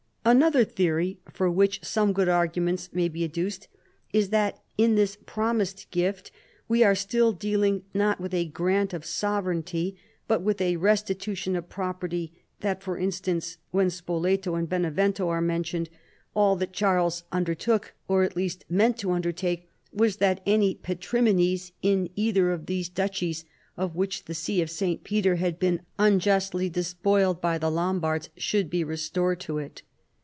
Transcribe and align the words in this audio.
Another 0.23 0.63
theory 0.63 1.17
for 1.33 1.49
which 1.49 1.83
some 1.83 2.13
good 2.13 2.29
arguments 2.29 2.89
may 2.93 3.09
be 3.09 3.23
adduced, 3.23 3.67
is 4.13 4.29
that 4.29 4.61
in 4.77 4.93
this 4.93 5.17
promised 5.25 5.89
gift 5.89 6.29
we 6.67 6.83
are 6.83 6.93
still 6.93 7.31
dealing 7.33 7.81
not 7.91 8.21
with 8.21 8.31
a 8.31 8.45
grant 8.45 8.93
of 8.93 9.03
sovereignty 9.03 9.97
but 10.27 10.43
with 10.43 10.61
a 10.61 10.75
restitution 10.75 11.55
of 11.55 11.69
property; 11.69 12.31
that 12.59 12.83
for 12.83 12.99
instance 12.99 13.57
when 13.71 13.89
Spoleto 13.89 14.53
and 14.53 14.69
Benevento 14.69 15.27
are 15.27 15.41
nuMitioniMl, 15.41 15.87
all 16.35 16.55
that, 16.57 16.67
g2 16.69 16.73
CHARLEMAGNE. 16.73 16.77
Charles 16.77 17.23
undertook, 17.31 17.93
or 18.07 18.21
at 18.21 18.35
least 18.35 18.63
meant 18.69 18.99
to 18.99 19.11
undertake, 19.13 19.69
was 19.91 20.17
that 20.17 20.43
any" 20.45 20.75
patrimonies" 20.89 21.71
in 21.81 22.11
either 22.15 22.51
of 22.51 22.67
those 22.67 22.89
duchies 22.89 23.43
of 23.75 23.95
which 23.95 24.25
the 24.25 24.35
see 24.35 24.61
of 24.61 24.69
St. 24.69 25.03
Peter 25.03 25.37
had 25.37 25.57
been 25.57 25.81
un 25.97 26.19
justly 26.19 26.69
despoiled 26.69 27.41
by 27.41 27.57
the 27.57 27.71
Lombards 27.71 28.29
should 28.37 28.69
be 28.69 28.83
restored 28.83 29.39
to 29.39 29.57
it. 29.57 29.81